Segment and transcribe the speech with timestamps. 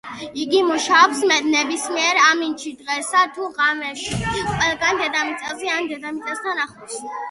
[0.43, 7.03] იგი მუშაობს ნებისმიერ ამინდში, დღესა თუ ღამეში, ყველგან დედამიწაზე ან დედამიწასთან ახლოს.